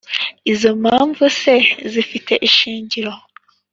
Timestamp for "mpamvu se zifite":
0.83-2.33